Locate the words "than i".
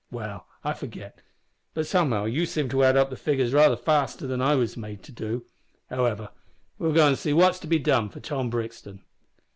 4.25-4.55